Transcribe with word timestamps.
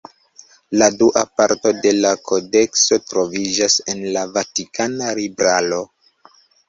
La 0.81 0.85
dua 1.01 1.21
parto 1.41 1.73
de 1.83 1.91
la 2.05 2.13
kodekso 2.31 2.99
troviĝas 3.11 3.75
en 3.95 4.01
la 4.17 4.25
Vatikana 4.39 5.13
libraro. 5.21 5.83